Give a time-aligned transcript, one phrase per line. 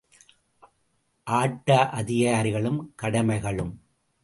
[1.27, 1.89] ஆட்ட
[1.89, 3.73] அதிகாரிகளும், கடமைகளும்….